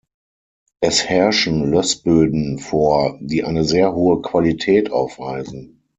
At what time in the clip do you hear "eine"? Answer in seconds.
3.43-3.63